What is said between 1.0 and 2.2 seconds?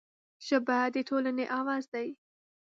ټولنې اواز دی